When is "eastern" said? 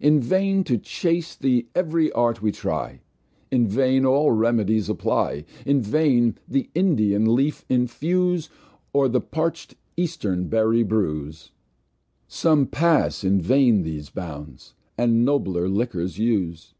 9.96-10.48